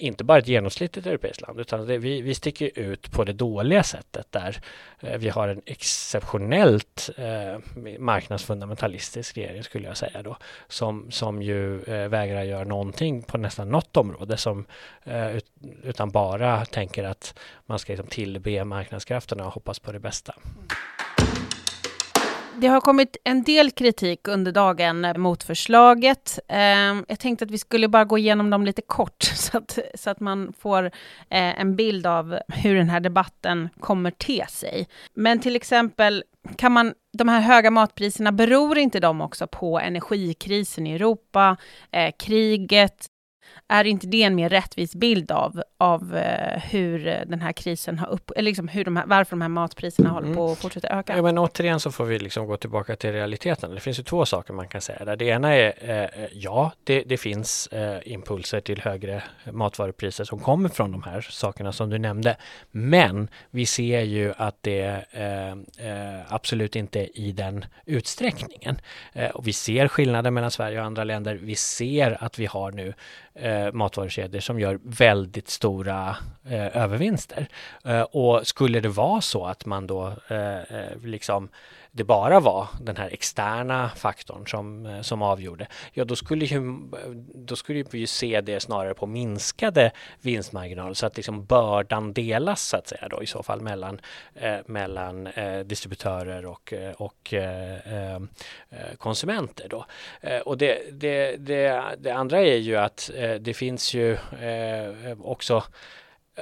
inte 0.00 0.24
bara 0.24 0.38
ett 0.38 0.48
genomsnittligt 0.48 1.06
europeiskt 1.06 1.40
land 1.40 1.60
utan 1.60 1.86
det, 1.86 1.98
vi, 1.98 2.22
vi 2.22 2.34
sticker 2.34 2.78
ut 2.78 3.10
på 3.10 3.24
det 3.24 3.32
dåliga 3.32 3.82
sättet 3.82 4.26
där 4.30 4.60
eh, 5.00 5.18
vi 5.18 5.28
har 5.28 5.48
en 5.48 5.62
exceptionellt 5.66 7.10
eh, 7.16 7.58
marknadsfundamentalistisk 7.98 9.36
regering 9.36 9.62
skulle 9.62 9.88
jag 9.88 9.96
säga 9.96 10.22
då 10.22 10.36
som, 10.68 11.10
som 11.10 11.42
ju 11.42 11.82
eh, 11.82 12.08
vägrar 12.08 12.42
göra 12.42 12.64
någonting 12.64 13.22
på 13.22 13.38
nästan 13.38 13.68
något 13.68 13.96
område 13.96 14.36
som 14.36 14.64
eh, 15.04 15.36
ut, 15.36 15.46
utan 15.82 16.10
bara 16.10 16.64
tänker 16.64 17.04
att 17.04 17.38
man 17.66 17.78
ska 17.78 17.92
liksom 17.92 18.08
tillbe 18.08 18.64
marknadskrafterna 18.64 19.46
och 19.46 19.52
hoppas 19.52 19.78
på 19.78 19.92
det 19.92 20.00
bästa. 20.00 20.34
Det 22.60 22.68
har 22.68 22.80
kommit 22.80 23.16
en 23.24 23.42
del 23.42 23.70
kritik 23.70 24.28
under 24.28 24.52
dagen 24.52 25.14
mot 25.16 25.42
förslaget. 25.42 26.38
Ehm, 26.48 27.04
jag 27.08 27.18
tänkte 27.18 27.44
att 27.44 27.50
vi 27.50 27.58
skulle 27.58 27.88
bara 27.88 28.04
gå 28.04 28.18
igenom 28.18 28.50
dem 28.50 28.64
lite 28.64 28.82
kort 28.82 29.22
så 29.34 29.58
att, 29.58 29.78
så 29.94 30.10
att 30.10 30.20
man 30.20 30.52
får 30.58 30.84
eh, 30.84 31.60
en 31.60 31.76
bild 31.76 32.06
av 32.06 32.38
hur 32.48 32.74
den 32.74 32.88
här 32.88 33.00
debatten 33.00 33.68
kommer 33.80 34.10
te 34.10 34.46
sig. 34.48 34.88
Men 35.14 35.40
till 35.40 35.56
exempel 35.56 36.24
kan 36.56 36.72
man, 36.72 36.94
de 37.12 37.28
här 37.28 37.40
höga 37.40 37.70
matpriserna, 37.70 38.32
beror 38.32 38.78
inte 38.78 39.00
de 39.00 39.20
också 39.20 39.46
på 39.46 39.80
energikrisen 39.80 40.86
i 40.86 40.94
Europa, 40.94 41.56
eh, 41.90 42.12
kriget, 42.18 43.06
är 43.68 43.84
inte 43.84 44.06
det 44.06 44.22
en 44.22 44.34
mer 44.34 44.48
rättvis 44.48 44.94
bild 44.94 45.30
av, 45.30 45.62
av 45.78 46.16
eh, 46.16 46.62
hur 46.70 46.98
den 47.04 47.40
här 47.40 47.52
krisen 47.52 47.98
har 47.98 48.08
upp, 48.08 48.30
eller 48.30 48.42
liksom 48.42 48.68
hur 48.68 48.84
de 48.84 48.96
här, 48.96 49.06
varför 49.06 49.30
de 49.30 49.42
här 49.42 49.48
matpriserna 49.48 50.10
håller 50.10 50.26
mm. 50.26 50.36
på 50.36 50.52
att 50.52 50.58
fortsätta 50.58 50.88
öka? 50.88 51.16
Ja, 51.16 51.22
men 51.22 51.38
återigen 51.38 51.80
så 51.80 51.92
får 51.92 52.04
vi 52.04 52.18
liksom 52.18 52.46
gå 52.46 52.56
tillbaka 52.56 52.96
till 52.96 53.12
realiteten. 53.12 53.74
Det 53.74 53.80
finns 53.80 53.98
ju 53.98 54.02
två 54.02 54.26
saker 54.26 54.52
man 54.54 54.68
kan 54.68 54.80
säga 54.80 55.04
där. 55.04 55.16
Det 55.16 55.24
ena 55.24 55.54
är 55.54 55.74
eh, 55.80 56.28
ja, 56.32 56.72
det, 56.84 57.02
det 57.02 57.16
finns 57.16 57.66
eh, 57.66 57.98
impulser 58.04 58.60
till 58.60 58.80
högre 58.80 59.22
matvarupriser 59.52 60.24
som 60.24 60.38
kommer 60.38 60.68
från 60.68 60.92
de 60.92 61.02
här 61.02 61.20
sakerna 61.20 61.72
som 61.72 61.90
du 61.90 61.98
nämnde. 61.98 62.36
Men 62.70 63.28
vi 63.50 63.66
ser 63.66 64.00
ju 64.00 64.32
att 64.36 64.56
det 64.60 65.04
eh, 65.10 65.50
eh 65.50 66.20
absolut 66.28 66.76
inte 66.76 67.20
i 67.20 67.32
den 67.32 67.64
utsträckningen. 67.86 68.80
Eh, 69.12 69.30
och 69.30 69.46
vi 69.46 69.52
ser 69.52 69.88
skillnader 69.88 70.30
mellan 70.30 70.50
Sverige 70.50 70.80
och 70.80 70.86
andra 70.86 71.04
länder. 71.04 71.34
Vi 71.42 71.54
ser 71.54 72.24
att 72.24 72.38
vi 72.38 72.46
har 72.46 72.72
nu 72.72 72.94
eh, 73.34 73.72
matvarukedjor 73.72 74.40
som 74.40 74.60
gör 74.60 74.78
väldigt 74.82 75.48
stora 75.48 76.16
eh, 76.44 76.76
övervinster. 76.76 77.48
Eh, 77.84 78.02
och 78.02 78.46
skulle 78.46 78.80
det 78.80 78.88
vara 78.88 79.20
så 79.20 79.46
att 79.46 79.66
man 79.66 79.86
då 79.86 80.12
eh, 80.28 80.58
eh, 80.58 80.96
liksom 81.04 81.48
det 81.92 82.04
bara 82.04 82.40
var 82.40 82.68
den 82.80 82.96
här 82.96 83.08
externa 83.08 83.88
faktorn 83.88 84.46
som, 84.46 84.86
eh, 84.86 85.00
som 85.00 85.22
avgjorde, 85.22 85.66
ja 85.92 86.04
då 86.04 86.16
skulle, 86.16 86.44
ju, 86.44 86.78
då 87.34 87.56
skulle 87.56 87.84
vi 87.90 87.98
ju 87.98 88.06
se 88.06 88.40
det 88.40 88.60
snarare 88.60 88.94
på 88.94 89.06
minskade 89.06 89.92
vinstmarginaler 90.20 90.94
så 90.94 91.06
att 91.06 91.16
liksom 91.16 91.44
bördan 91.44 92.12
delas 92.12 92.62
så 92.62 92.76
att 92.76 92.88
säga 92.88 93.08
då 93.08 93.22
i 93.22 93.26
så 93.26 93.42
fall 93.42 93.60
mellan, 93.60 94.00
eh, 94.34 94.58
mellan 94.66 95.26
eh, 95.26 95.60
distributörer 95.60 96.46
och, 96.46 96.72
eh, 96.72 96.92
och 96.92 97.34
eh, 97.34 98.14
eh, 98.14 98.20
konsumenter 98.98 99.68
då. 99.68 99.86
Eh, 100.20 100.38
och 100.38 100.58
det, 100.58 100.78
det, 100.92 101.36
det, 101.36 101.82
det, 101.98 102.10
andra 102.10 102.40
är 102.40 102.56
ju 102.56 102.76
att 102.76 103.10
det 103.40 103.54
finns 103.54 103.94
ju 103.94 104.18
också 105.22 105.62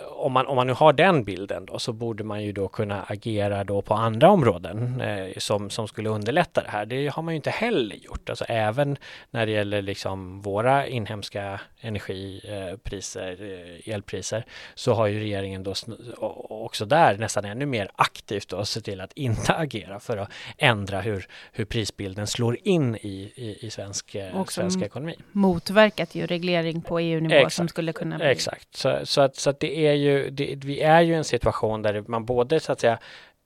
om 0.07 0.33
man, 0.33 0.47
om 0.47 0.57
man 0.57 0.67
nu 0.67 0.73
har 0.73 0.93
den 0.93 1.25
bilden 1.25 1.67
då, 1.67 1.78
så 1.78 1.93
borde 1.93 2.25
man 2.25 2.45
ju 2.45 2.52
då 2.52 2.69
kunna 2.69 3.02
agera 3.02 3.64
då 3.64 3.83
på 3.83 3.95
andra 3.95 4.31
områden 4.31 5.00
eh, 5.00 5.38
som, 5.38 5.71
som 5.71 5.88
skulle 5.88 6.09
underlätta 6.09 6.62
det 6.62 6.71
här. 6.71 6.87
Det 6.87 7.09
har 7.09 7.23
man 7.23 7.35
ju 7.35 7.37
inte 7.37 7.50
heller 7.50 7.97
gjort. 7.97 8.31
Alltså 8.31 8.45
även 8.45 8.97
när 9.31 9.47
det 9.47 9.52
gäller 9.52 9.83
liksom 9.83 10.40
våra 10.40 10.87
inhemska 10.87 11.61
energipriser, 11.81 13.37
eh, 13.87 13.95
elpriser, 13.95 14.45
så 14.75 14.93
har 14.93 15.07
ju 15.07 15.19
regeringen 15.19 15.62
då 15.62 15.75
också 16.49 16.87
där 16.87 17.19
nästan 17.19 17.45
ännu 17.45 17.67
mer 17.67 17.90
aktivt 17.95 18.49
då 18.49 18.64
se 18.64 18.81
till 18.81 19.00
att 19.00 19.12
inte 19.12 19.55
agera 19.57 20.00
för 20.00 20.17
att 20.17 20.33
ändra 20.59 21.00
hur, 21.00 21.26
hur 21.52 21.64
prisbilden 21.64 22.26
slår 22.26 22.59
in 22.62 22.97
i, 22.97 23.33
i, 23.37 23.67
i 23.67 23.71
svensk, 23.71 24.14
eh, 24.14 24.45
svensk 24.45 24.83
ekonomi. 24.83 25.14
Motverkat 25.33 26.14
ju 26.14 26.26
reglering 26.26 26.83
på 26.83 26.99
EU-nivå 26.99 27.50
som 27.50 27.69
skulle 27.69 27.93
kunna 27.93 28.17
bli... 28.17 28.26
Exakt, 28.26 28.76
så, 28.76 28.99
så, 29.05 29.21
att, 29.21 29.37
så 29.37 29.50
att 29.50 29.61
det 29.61 29.87
är 29.87 29.88
ju, 29.95 30.30
det, 30.30 30.54
vi 30.64 30.80
är 30.80 31.00
ju 31.00 31.12
i 31.12 31.16
en 31.16 31.25
situation 31.25 31.83
där 31.83 32.04
man 32.07 32.25
både 32.25 32.61
så 32.61 32.73
att 32.73 32.80
säga 32.80 32.99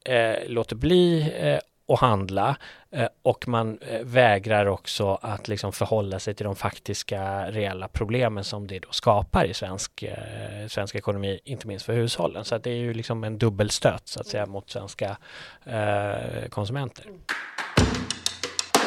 eh, 0.04 0.48
låter 0.48 0.76
bli 0.76 1.32
eh, 1.40 1.58
att 1.94 2.00
handla 2.00 2.56
eh, 2.90 3.08
och 3.22 3.48
man 3.48 3.78
eh, 3.78 4.00
vägrar 4.02 4.66
också 4.66 5.18
att 5.22 5.48
liksom 5.48 5.72
förhålla 5.72 6.18
sig 6.18 6.34
till 6.34 6.44
de 6.44 6.56
faktiska 6.56 7.50
reella 7.50 7.88
problemen 7.88 8.44
som 8.44 8.66
det 8.66 8.78
då 8.78 8.88
skapar 8.90 9.44
i 9.44 9.54
svensk, 9.54 10.02
eh, 10.02 10.66
svensk 10.68 10.94
ekonomi, 10.94 11.40
inte 11.44 11.66
minst 11.66 11.86
för 11.86 11.92
hushållen. 11.92 12.44
Så 12.44 12.54
att 12.54 12.64
det 12.64 12.70
är 12.70 12.76
ju 12.76 12.94
liksom 12.94 13.24
en 13.24 13.38
dubbelstöt 13.38 14.08
så 14.08 14.20
att 14.20 14.26
säga 14.26 14.46
mot 14.46 14.70
svenska 14.70 15.16
eh, 15.64 16.48
konsumenter. 16.48 17.04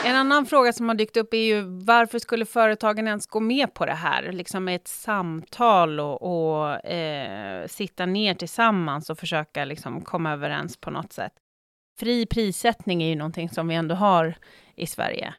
En 0.05 0.15
annan 0.15 0.45
fråga 0.45 0.73
som 0.73 0.87
har 0.87 0.95
dykt 0.95 1.17
upp 1.17 1.33
är 1.33 1.37
ju 1.37 1.61
varför 1.61 2.19
skulle 2.19 2.45
företagen 2.45 3.07
ens 3.07 3.27
gå 3.27 3.39
med 3.39 3.73
på 3.73 3.85
det 3.85 3.93
här? 3.93 4.31
Liksom 4.31 4.63
med 4.63 4.75
ett 4.75 4.87
samtal 4.87 5.99
och, 5.99 6.21
och 6.21 6.85
eh, 6.85 7.67
sitta 7.67 8.05
ner 8.05 8.33
tillsammans 8.33 9.09
och 9.09 9.19
försöka 9.19 9.65
liksom 9.65 10.01
komma 10.01 10.31
överens 10.31 10.77
på 10.77 10.91
något 10.91 11.13
sätt. 11.13 11.31
Fri 11.99 12.25
prissättning 12.25 13.03
är 13.03 13.09
ju 13.09 13.15
någonting 13.15 13.49
som 13.49 13.67
vi 13.67 13.75
ändå 13.75 13.95
har 13.95 14.35
i 14.75 14.87
Sverige. 14.87 15.33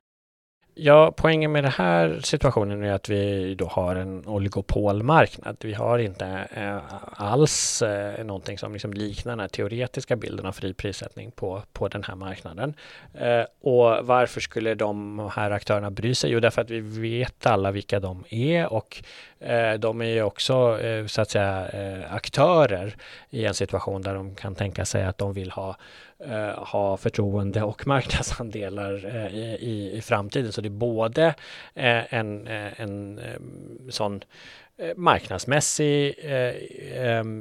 Ja, 0.78 1.12
poängen 1.16 1.52
med 1.52 1.64
den 1.64 1.72
här 1.72 2.20
situationen 2.22 2.84
är 2.84 2.92
att 2.92 3.08
vi 3.08 3.54
då 3.54 3.66
har 3.66 3.96
en 3.96 4.26
oligopolmarknad. 4.26 5.56
Vi 5.60 5.74
har 5.74 5.98
inte 5.98 6.48
eh, 6.50 6.78
alls 7.12 7.82
eh, 7.82 8.24
någonting 8.24 8.58
som 8.58 8.72
liksom 8.72 8.92
liknar 8.92 9.32
den 9.32 9.40
här 9.40 9.48
teoretiska 9.48 10.16
bilden 10.16 10.46
av 10.46 10.52
fri 10.52 10.74
prissättning 10.74 11.30
på, 11.30 11.62
på 11.72 11.88
den 11.88 12.04
här 12.04 12.14
marknaden. 12.14 12.74
Eh, 13.14 13.44
och 13.60 14.06
varför 14.06 14.40
skulle 14.40 14.74
de 14.74 15.18
här 15.34 15.50
aktörerna 15.50 15.90
bry 15.90 16.14
sig? 16.14 16.30
Jo, 16.30 16.40
därför 16.40 16.62
att 16.62 16.70
vi 16.70 16.80
vet 16.80 17.46
alla 17.46 17.70
vilka 17.70 18.00
de 18.00 18.24
är 18.30 18.72
och 18.72 19.02
Eh, 19.40 19.74
de 19.74 20.00
är 20.00 20.04
ju 20.04 20.22
också 20.22 20.80
eh, 20.80 21.06
så 21.06 21.20
att 21.20 21.30
säga 21.30 21.68
eh, 21.68 22.14
aktörer 22.14 22.96
i 23.30 23.44
en 23.44 23.54
situation 23.54 24.02
där 24.02 24.14
de 24.14 24.34
kan 24.34 24.54
tänka 24.54 24.84
sig 24.84 25.04
att 25.04 25.18
de 25.18 25.32
vill 25.32 25.50
ha 25.50 25.76
ha 26.56 26.96
förtroende 26.96 27.62
och 27.62 27.86
marknadsandelar 27.86 29.26
i, 29.34 29.90
i 29.94 30.00
framtiden. 30.00 30.52
Så 30.52 30.60
det 30.60 30.68
är 30.68 30.70
både 30.70 31.34
en, 31.74 32.46
en 32.46 33.20
sån 33.90 34.20
marknadsmässig, 34.96 36.14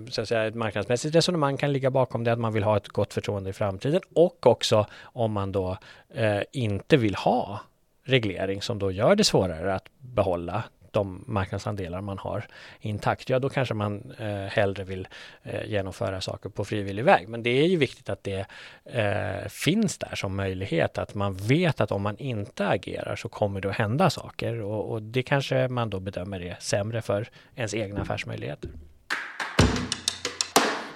så 0.10 0.22
att 0.22 0.28
säga, 0.28 0.46
ett 0.46 0.56
marknadsmässigt 0.56 1.16
resonemang 1.16 1.58
kan 1.58 1.74
ligga 1.74 1.90
bakom 1.92 2.24
det, 2.24 2.32
att 2.32 2.40
man 2.40 2.54
vill 2.54 2.64
ha 2.64 2.78
ett 2.78 2.88
gott 2.88 3.14
förtroende 3.14 3.50
i 3.50 3.54
framtiden 3.54 4.02
och 4.14 4.48
också 4.48 4.88
om 5.02 5.32
man 5.32 5.52
då 5.52 5.78
inte 6.52 6.98
vill 6.98 7.16
ha 7.16 7.60
reglering 8.04 8.62
som 8.62 8.80
då 8.80 8.92
gör 8.92 9.16
det 9.16 9.24
svårare 9.24 9.76
att 9.76 9.86
behålla 10.00 10.64
de 10.96 11.24
marknadsandelar 11.28 12.02
man 12.02 12.18
har 12.18 12.46
intakt, 12.80 13.30
ja 13.30 13.40
då 13.40 13.50
kanske 13.50 13.74
man 13.74 14.14
eh, 14.20 14.28
hellre 14.28 14.84
vill 14.84 15.08
eh, 15.44 15.66
genomföra 15.70 16.22
saker 16.22 16.50
på 16.50 16.66
frivillig 16.66 17.04
väg. 17.04 17.30
Men 17.30 17.44
det 17.44 17.50
är 17.50 17.68
ju 17.68 17.78
viktigt 17.78 18.10
att 18.10 18.24
det 18.24 18.46
eh, 18.86 19.48
finns 19.50 19.98
där 19.98 20.16
som 20.16 20.36
möjlighet, 20.36 20.98
att 20.98 21.16
man 21.16 21.34
vet 21.34 21.82
att 21.82 21.92
om 21.92 22.02
man 22.02 22.18
inte 22.18 22.68
agerar 22.68 23.16
så 23.16 23.30
kommer 23.30 23.62
det 23.62 23.70
att 23.70 23.76
hända 23.76 24.10
saker 24.10 24.62
och, 24.62 24.92
och 24.92 25.02
det 25.02 25.24
kanske 25.24 25.68
man 25.68 25.90
då 25.90 26.00
bedömer 26.00 26.42
är 26.42 26.58
sämre 26.60 27.02
för 27.02 27.30
ens 27.56 27.74
egna 27.74 28.02
affärsmöjligheter. 28.02 28.70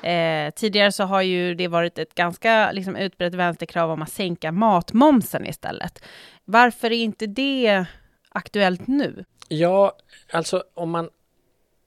Eh, 0.01 0.51
tidigare 0.51 0.91
så 0.91 1.03
har 1.03 1.21
ju 1.21 1.55
det 1.55 1.67
varit 1.67 1.99
ett 1.99 2.15
ganska 2.15 2.71
liksom, 2.71 2.95
utbrett 2.95 3.33
vänsterkrav 3.33 3.91
om 3.91 4.01
att 4.01 4.11
sänka 4.11 4.51
matmomsen 4.51 5.45
istället. 5.45 6.03
Varför 6.45 6.91
är 6.91 7.03
inte 7.03 7.27
det 7.27 7.85
aktuellt 8.29 8.88
nu? 8.88 9.25
Ja, 9.48 9.98
alltså 10.31 10.63
om 10.74 10.89
man 10.89 11.09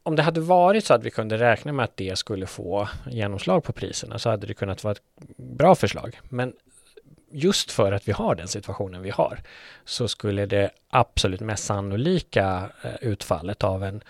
om 0.02 0.16
det 0.16 0.22
hade 0.22 0.40
varit 0.40 0.84
så 0.84 0.94
att 0.94 1.04
vi 1.04 1.10
kunde 1.10 1.38
räkna 1.38 1.72
med 1.72 1.84
att 1.84 1.96
det 1.96 2.18
skulle 2.18 2.46
få 2.46 2.88
genomslag 3.10 3.64
på 3.64 3.72
priserna 3.72 4.18
så 4.18 4.30
hade 4.30 4.46
det 4.46 4.54
kunnat 4.54 4.84
vara 4.84 4.92
ett 4.92 5.02
bra 5.36 5.74
förslag. 5.74 6.20
Men 6.28 6.52
just 7.30 7.70
för 7.70 7.92
att 7.92 8.08
vi 8.08 8.12
har 8.12 8.34
den 8.34 8.48
situationen 8.48 9.02
vi 9.02 9.10
har 9.10 9.40
så 9.84 10.08
skulle 10.08 10.46
det 10.46 10.70
absolut 10.90 11.40
mest 11.40 11.64
sannolika 11.64 12.70
eh, 12.82 12.94
utfallet 13.00 13.64
av 13.64 13.84
en 13.84 14.02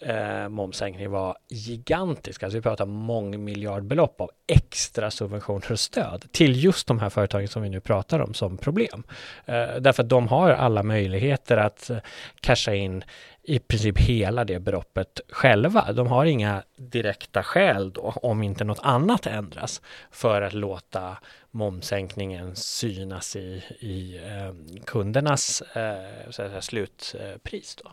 eh, 0.00 0.48
momssänkning 0.48 1.10
var 1.10 1.36
gigantisk. 1.48 2.42
Alltså 2.42 2.58
vi 2.58 2.62
pratar 2.62 2.86
mångmiljardbelopp 2.86 4.20
av 4.20 4.30
extra 4.46 5.10
subventioner 5.10 5.72
och 5.72 5.80
stöd 5.80 6.24
till 6.32 6.64
just 6.64 6.86
de 6.86 6.98
här 6.98 7.10
företagen 7.10 7.48
som 7.48 7.62
vi 7.62 7.68
nu 7.68 7.80
pratar 7.80 8.20
om 8.20 8.34
som 8.34 8.58
problem. 8.58 9.02
Eh, 9.46 9.76
därför 9.80 10.02
att 10.02 10.08
de 10.08 10.28
har 10.28 10.50
alla 10.50 10.82
möjligheter 10.82 11.56
att 11.56 11.90
eh, 11.90 11.98
casha 12.40 12.74
in 12.74 13.04
i 13.42 13.58
princip 13.58 13.98
hela 13.98 14.44
det 14.44 14.60
beloppet 14.60 15.20
själva. 15.28 15.92
De 15.92 16.06
har 16.06 16.24
inga 16.24 16.62
direkta 16.76 17.42
skäl 17.42 17.92
då, 17.92 18.12
om 18.22 18.42
inte 18.42 18.64
något 18.64 18.80
annat 18.82 19.26
ändras, 19.26 19.82
för 20.10 20.42
att 20.42 20.52
låta 20.52 21.16
momsänkningen 21.50 22.56
synas 22.56 23.36
i, 23.36 23.62
i 23.80 24.20
eh, 24.26 24.82
kundernas 24.84 25.62
eh, 25.62 26.30
säga, 26.30 26.60
slutpris. 26.60 27.76
Då 27.84 27.90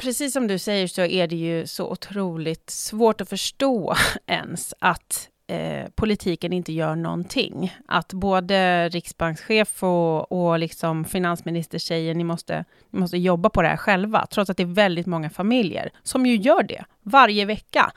precis 0.00 0.32
som 0.32 0.46
du 0.46 0.58
säger 0.58 0.86
så 0.86 1.02
är 1.02 1.26
det 1.26 1.36
ju 1.36 1.66
så 1.66 1.90
otroligt 1.90 2.70
svårt 2.70 3.20
att 3.20 3.28
förstå 3.28 3.94
ens 4.26 4.74
att 4.78 5.28
eh, 5.46 5.90
politiken 5.94 6.52
inte 6.52 6.72
gör 6.72 6.96
någonting. 6.96 7.76
Att 7.88 8.12
både 8.12 8.88
riksbankschef 8.88 9.82
och, 9.82 10.32
och 10.32 10.58
liksom 10.58 11.04
finansminister 11.04 11.78
säger 11.78 12.14
ni 12.14 12.24
måste, 12.24 12.64
ni 12.90 13.00
måste 13.00 13.18
jobba 13.18 13.50
på 13.50 13.62
det 13.62 13.68
här 13.68 13.76
själva, 13.76 14.26
trots 14.30 14.50
att 14.50 14.56
det 14.56 14.62
är 14.62 14.74
väldigt 14.74 15.06
många 15.06 15.30
familjer 15.30 15.90
som 16.02 16.26
ju 16.26 16.36
gör 16.36 16.62
det 16.62 16.84
varje 17.02 17.44
vecka. 17.44 17.92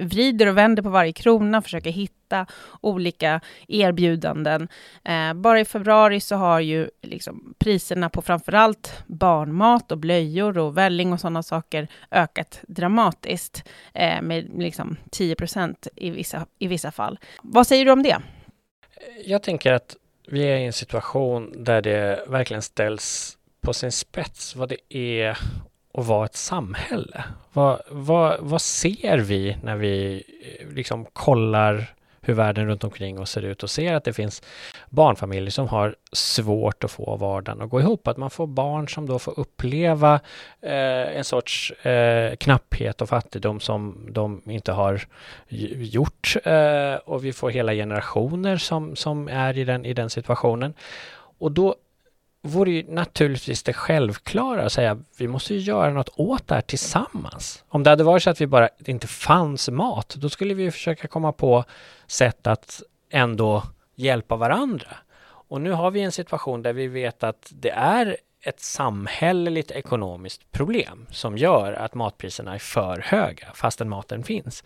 Vrider 0.00 0.46
och 0.46 0.56
vänder 0.56 0.82
på 0.82 0.90
varje 0.90 1.12
krona, 1.12 1.62
försöker 1.62 1.90
hitta 1.90 2.46
olika 2.80 3.40
erbjudanden. 3.68 4.68
Eh, 5.04 5.34
bara 5.34 5.60
i 5.60 5.64
februari 5.64 6.20
så 6.20 6.36
har 6.36 6.60
ju 6.60 6.90
liksom 7.02 7.54
priserna 7.58 8.10
på 8.10 8.22
framförallt 8.22 9.02
barnmat 9.06 9.92
och 9.92 9.98
blöjor 9.98 10.58
och 10.58 10.76
välling 10.76 11.12
och 11.12 11.20
sådana 11.20 11.42
saker 11.42 11.88
ökat 12.10 12.60
dramatiskt 12.68 13.68
eh, 13.94 14.22
med 14.22 14.50
liksom 14.58 14.96
10 15.10 15.34
procent 15.34 15.88
i 15.96 16.10
vissa, 16.10 16.46
i 16.58 16.66
vissa 16.66 16.90
fall. 16.90 17.18
Vad 17.42 17.66
säger 17.66 17.84
du 17.84 17.90
om 17.90 18.02
det? 18.02 18.16
Jag 19.24 19.42
tänker 19.42 19.72
att 19.72 19.96
vi 20.30 20.42
är 20.42 20.56
i 20.56 20.64
en 20.64 20.72
situation 20.72 21.64
där 21.64 21.82
det 21.82 22.24
verkligen 22.28 22.62
ställs 22.62 23.38
på 23.60 23.74
sin 23.74 23.92
spets 23.92 24.56
vad 24.56 24.68
det 24.68 24.96
är 24.96 25.38
att 25.98 26.06
vara 26.06 26.24
ett 26.24 26.36
samhälle. 26.36 27.24
Vad, 27.52 27.80
vad, 27.90 28.36
vad 28.40 28.62
ser 28.62 29.18
vi 29.18 29.56
när 29.62 29.76
vi 29.76 30.22
eh, 30.60 30.74
liksom 30.74 31.04
kollar 31.12 31.94
hur 32.20 32.34
världen 32.34 32.66
runt 32.66 32.84
omkring 32.84 33.20
oss 33.20 33.30
ser 33.30 33.42
ut 33.42 33.62
och 33.62 33.70
ser 33.70 33.94
att 33.94 34.04
det 34.04 34.12
finns 34.12 34.42
barnfamiljer 34.90 35.50
som 35.50 35.68
har 35.68 35.96
svårt 36.12 36.84
att 36.84 36.90
få 36.90 37.16
vardagen 37.16 37.62
att 37.62 37.70
gå 37.70 37.80
ihop. 37.80 38.08
Att 38.08 38.16
man 38.16 38.30
får 38.30 38.46
barn 38.46 38.88
som 38.88 39.06
då 39.06 39.18
får 39.18 39.40
uppleva 39.40 40.14
eh, 40.60 41.16
en 41.16 41.24
sorts 41.24 41.70
eh, 41.70 42.36
knapphet 42.36 43.02
och 43.02 43.08
fattigdom 43.08 43.60
som 43.60 44.08
de 44.10 44.42
inte 44.46 44.72
har 44.72 45.02
gjort. 45.78 46.36
Eh, 46.44 46.94
och 46.94 47.24
vi 47.24 47.32
får 47.32 47.50
hela 47.50 47.72
generationer 47.72 48.56
som, 48.56 48.96
som 48.96 49.28
är 49.28 49.58
i 49.58 49.64
den, 49.64 49.84
i 49.84 49.92
den 49.92 50.10
situationen. 50.10 50.74
Och 51.38 51.52
då 51.52 51.74
vore 52.42 52.70
ju 52.70 52.84
naturligtvis 52.88 53.62
det 53.62 53.72
självklara 53.72 54.64
att 54.64 54.72
säga 54.72 54.98
vi 55.18 55.28
måste 55.28 55.54
ju 55.54 55.60
göra 55.60 55.92
något 55.92 56.08
åt 56.16 56.48
det 56.48 56.54
här 56.54 56.62
tillsammans. 56.62 57.64
Om 57.68 57.82
det 57.82 57.90
hade 57.90 58.04
varit 58.04 58.22
så 58.22 58.30
att 58.30 58.40
vi 58.40 58.46
bara 58.46 58.68
inte 58.86 59.06
fanns 59.06 59.68
mat, 59.68 60.08
då 60.08 60.28
skulle 60.28 60.54
vi 60.54 60.70
försöka 60.70 61.08
komma 61.08 61.32
på 61.32 61.64
sätt 62.06 62.46
att 62.46 62.82
ändå 63.10 63.62
hjälpa 63.94 64.36
varandra. 64.36 64.96
Och 65.48 65.60
nu 65.60 65.72
har 65.72 65.90
vi 65.90 66.00
en 66.00 66.12
situation 66.12 66.62
där 66.62 66.72
vi 66.72 66.86
vet 66.86 67.22
att 67.22 67.52
det 67.54 67.70
är 67.70 68.16
ett 68.40 68.60
samhälleligt 68.60 69.70
ekonomiskt 69.70 70.52
problem 70.52 71.06
som 71.10 71.38
gör 71.38 71.72
att 71.72 71.94
matpriserna 71.94 72.54
är 72.54 72.58
för 72.58 73.00
höga 73.04 73.46
fastän 73.54 73.88
maten 73.88 74.24
finns. 74.24 74.64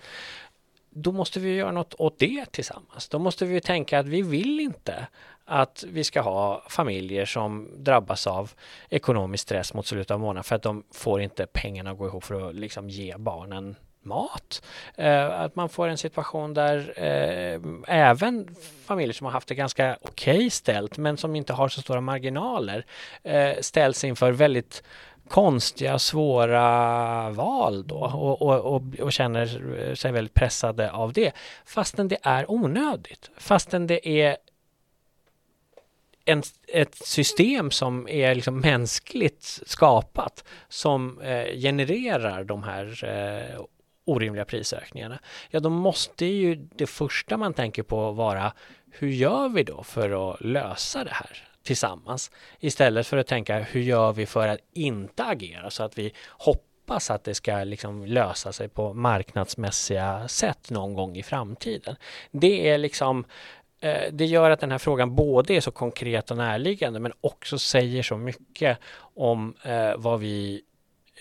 Då 0.90 1.12
måste 1.12 1.40
vi 1.40 1.54
göra 1.54 1.72
något 1.72 1.94
åt 1.94 2.18
det 2.18 2.52
tillsammans. 2.52 3.08
Då 3.08 3.18
måste 3.18 3.44
vi 3.44 3.60
tänka 3.60 3.98
att 3.98 4.06
vi 4.06 4.22
vill 4.22 4.60
inte 4.60 5.06
att 5.44 5.84
vi 5.88 6.04
ska 6.04 6.20
ha 6.20 6.62
familjer 6.68 7.24
som 7.24 7.68
drabbas 7.76 8.26
av 8.26 8.52
ekonomisk 8.88 9.42
stress 9.42 9.74
mot 9.74 9.86
slutet 9.86 10.10
av 10.10 10.20
månaden 10.20 10.44
för 10.44 10.56
att 10.56 10.62
de 10.62 10.84
får 10.92 11.22
inte 11.22 11.46
pengarna 11.46 11.90
att 11.90 11.98
gå 11.98 12.06
ihop 12.06 12.24
för 12.24 12.48
att 12.48 12.54
liksom 12.54 12.88
ge 12.88 13.14
barnen 13.18 13.76
mat. 14.04 14.62
Eh, 14.94 15.40
att 15.40 15.56
man 15.56 15.68
får 15.68 15.88
en 15.88 15.98
situation 15.98 16.54
där 16.54 16.94
eh, 16.96 17.60
även 17.88 18.54
familjer 18.84 19.12
som 19.12 19.24
har 19.24 19.32
haft 19.32 19.48
det 19.48 19.54
ganska 19.54 19.96
okej 20.02 20.36
okay 20.36 20.50
ställt 20.50 20.98
men 20.98 21.16
som 21.16 21.36
inte 21.36 21.52
har 21.52 21.68
så 21.68 21.80
stora 21.80 22.00
marginaler 22.00 22.86
eh, 23.22 23.52
ställs 23.60 24.04
inför 24.04 24.32
väldigt 24.32 24.82
konstiga, 25.28 25.98
svåra 25.98 27.30
val 27.30 27.86
då 27.86 27.96
och, 27.96 28.42
och, 28.42 28.74
och, 28.74 28.82
och, 29.00 29.12
känner 29.12 29.94
sig 29.94 30.12
väldigt 30.12 30.34
pressade 30.34 30.90
av 30.90 31.12
det. 31.12 31.32
Fastän 31.64 32.08
det 32.08 32.18
är 32.22 32.50
onödigt. 32.50 33.30
Fastän 33.36 33.86
det 33.86 34.08
är 34.08 34.36
en, 36.24 36.42
ett 36.68 36.94
system 36.94 37.70
som 37.70 38.08
är 38.08 38.34
liksom 38.34 38.60
mänskligt 38.60 39.60
skapat 39.66 40.44
som 40.68 41.20
eh, 41.20 41.46
genererar 41.56 42.44
de 42.44 42.62
här 42.62 43.04
eh, 43.04 43.60
orimliga 44.04 44.44
prisökningarna. 44.44 45.18
Ja, 45.50 45.60
då 45.60 45.70
måste 45.70 46.26
ju 46.26 46.54
det 46.54 46.86
första 46.86 47.36
man 47.36 47.54
tänker 47.54 47.82
på 47.82 48.12
vara 48.12 48.52
hur 48.90 49.08
gör 49.08 49.48
vi 49.48 49.62
då 49.62 49.82
för 49.82 50.32
att 50.32 50.40
lösa 50.40 51.04
det 51.04 51.12
här 51.12 51.48
tillsammans? 51.62 52.30
Istället 52.60 53.06
för 53.06 53.16
att 53.16 53.26
tänka 53.26 53.58
hur 53.58 53.80
gör 53.80 54.12
vi 54.12 54.26
för 54.26 54.48
att 54.48 54.60
inte 54.72 55.24
agera 55.24 55.70
så 55.70 55.82
att 55.82 55.98
vi 55.98 56.12
hoppas 56.28 57.10
att 57.10 57.24
det 57.24 57.34
ska 57.34 57.64
liksom 57.64 58.06
lösa 58.06 58.52
sig 58.52 58.68
på 58.68 58.94
marknadsmässiga 58.94 60.28
sätt 60.28 60.70
någon 60.70 60.94
gång 60.94 61.16
i 61.16 61.22
framtiden. 61.22 61.96
Det 62.30 62.68
är 62.68 62.78
liksom 62.78 63.24
Eh, 63.24 63.61
Eh, 63.82 64.12
det 64.12 64.26
gör 64.26 64.50
att 64.50 64.60
den 64.60 64.70
här 64.70 64.78
frågan 64.78 65.14
både 65.14 65.54
är 65.54 65.60
så 65.60 65.70
konkret 65.70 66.30
och 66.30 66.36
närliggande 66.36 67.00
men 67.00 67.12
också 67.20 67.58
säger 67.58 68.02
så 68.02 68.16
mycket 68.16 68.78
om 69.14 69.54
eh, 69.62 69.92
vad 69.96 70.20
vi 70.20 70.62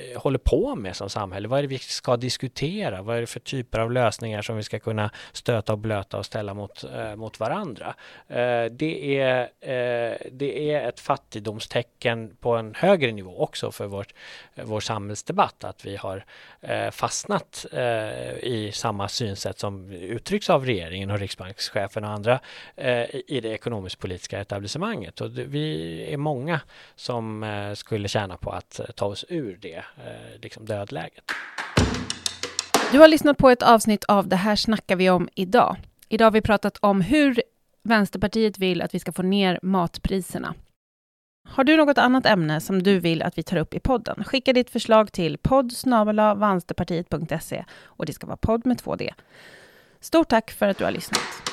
Eh, 0.02 0.22
håller 0.22 0.40
på 0.40 0.76
med 0.76 0.96
som 0.96 1.10
samhälle. 1.10 1.48
Vad 1.48 1.60
är 1.60 1.62
det 1.62 1.68
vi 1.68 1.78
ska 1.78 2.18
diskutera? 2.18 3.02
Vad 3.02 3.18
är 3.18 3.22
det 3.22 3.28
för 3.28 3.40
typer 3.40 3.80
av 3.80 3.92
lösningar 3.92 4.42
som 4.42 4.58
vi 4.58 4.64
ska 4.64 4.80
kunna 4.80 5.12
stöta 5.32 5.74
och 5.74 5.80
blöta 5.80 6.18
och 6.18 6.26
ställa 6.26 6.54
mot, 6.54 6.84
eh, 6.84 7.16
mot 7.16 7.40
varandra? 7.40 7.96
Eh, 8.28 8.66
det, 8.72 9.20
är, 9.20 9.42
eh, 9.42 10.18
det 10.32 10.74
är 10.74 10.90
ett 10.90 11.00
fattigdomstecken 11.00 12.36
på 12.40 12.56
en 12.56 12.76
högre 12.76 13.12
nivå 13.12 13.40
också 13.40 13.72
för 13.72 13.88
vårt, 13.88 14.14
eh, 14.56 14.66
vår 14.66 14.80
samhällsdebatt 14.80 15.64
att 15.64 15.86
vi 15.86 15.96
har 15.96 16.26
eh, 16.62 16.92
fastnat 16.92 17.66
eh, 17.72 18.34
i 18.38 18.72
samma 18.74 19.08
synsätt 19.08 19.60
som 19.60 19.92
uttrycks 19.92 20.50
av 20.50 20.66
regeringen 20.66 21.12
och 21.12 21.20
riksbankschefen 21.20 22.04
och 22.04 22.10
andra 22.10 22.40
eh, 22.76 23.16
i 23.28 23.40
det 23.42 23.50
ekonomisk-politiska 23.50 24.40
etablissemanget. 24.40 25.22
Och 25.22 25.32
det, 25.32 25.44
vi 25.44 26.06
är 26.14 26.18
många 26.18 26.60
som 26.96 27.46
skulle 27.76 28.08
tjäna 28.08 28.38
på 28.38 28.52
att 28.52 28.80
ta 28.96 29.06
oss 29.06 29.26
ur 29.30 29.58
det 29.62 29.84
Eh, 29.98 30.40
liksom 30.42 30.66
dödläget. 30.66 31.32
Du 32.92 33.00
har 33.00 33.08
lyssnat 33.08 33.38
på 33.38 33.50
ett 33.50 33.64
avsnitt 33.64 34.04
av 34.04 34.28
Det 34.28 34.36
här 34.36 34.56
snackar 34.56 34.96
vi 34.96 35.10
om 35.10 35.30
idag. 35.36 35.78
Idag 36.10 36.26
har 36.26 36.32
vi 36.32 36.42
pratat 36.42 36.78
om 36.82 37.02
hur 37.02 37.42
Vänsterpartiet 37.84 38.60
vill 38.60 38.82
att 38.82 38.96
vi 38.96 39.00
ska 39.00 39.12
få 39.12 39.22
ner 39.22 39.60
matpriserna. 39.64 40.54
Har 41.48 41.64
du 41.64 41.78
något 41.78 41.98
annat 41.98 42.26
ämne 42.26 42.62
som 42.62 42.84
du 42.84 43.00
vill 43.00 43.22
att 43.22 43.38
vi 43.38 43.44
tar 43.44 43.58
upp 43.58 43.74
i 43.74 43.80
podden? 43.80 44.24
Skicka 44.24 44.54
ditt 44.54 44.70
förslag 44.70 45.12
till 45.12 45.38
podd 45.38 45.74
och 47.84 48.06
det 48.06 48.14
ska 48.14 48.28
vara 48.28 48.38
podd 48.38 48.66
med 48.66 48.78
två 48.78 48.96
d 48.96 49.14
Stort 50.00 50.30
tack 50.30 50.52
för 50.52 50.68
att 50.68 50.78
du 50.78 50.84
har 50.84 50.92
lyssnat. 50.92 51.51